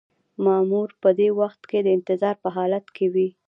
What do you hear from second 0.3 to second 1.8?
مامور په دې وخت کې